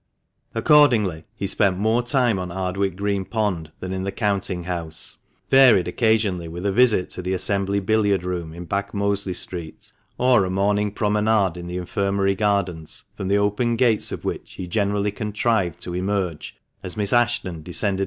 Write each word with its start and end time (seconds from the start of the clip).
Accordingly 0.55 1.25
he 1.35 1.45
spent 1.45 1.77
more 1.77 2.01
time 2.01 2.39
on 2.39 2.51
Ardwick 2.51 2.95
Green 2.95 3.23
Pond 3.23 3.71
than 3.81 3.93
in 3.93 4.03
the 4.03 4.11
counting 4.11 4.63
house, 4.63 5.17
varied 5.51 5.87
occasionally 5.87 6.47
with 6.47 6.65
a 6.65 6.71
visit 6.71 7.11
to 7.11 7.21
the 7.21 7.35
Assembly 7.35 7.79
Billiard 7.79 8.23
room 8.23 8.51
in 8.51 8.65
Back 8.65 8.95
Mosley 8.95 9.35
Street, 9.35 9.91
or 10.17 10.43
a 10.43 10.49
morning 10.49 10.89
promenade 10.91 11.55
in 11.55 11.67
the 11.67 11.77
Infirmary 11.77 12.33
Gardens, 12.33 13.03
from 13.15 13.27
the 13.27 13.37
open 13.37 13.75
gates 13.75 14.11
of 14.11 14.25
which 14.25 14.53
he 14.53 14.65
generally 14.65 15.11
contrived 15.11 15.79
to 15.81 15.93
emerge 15.93 16.55
as 16.81 16.97
Miss 16.97 17.13
Ashton 17.13 17.61
descended 17.61 17.61
272 17.61 17.61
THE 17.61 17.69
MANCHESTER 17.87 17.95
MAN. 17.97 17.99